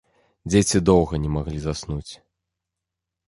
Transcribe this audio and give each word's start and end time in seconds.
Дзеці 0.51 0.77
доўга 0.89 1.19
не 1.25 1.29
маглі 1.35 1.59
заснуць. 1.65 2.13